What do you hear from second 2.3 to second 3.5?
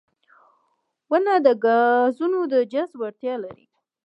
د جذب وړتیا